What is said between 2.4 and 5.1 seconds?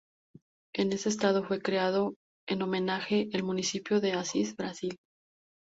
en homenaje, el municipio de Assis Brasil.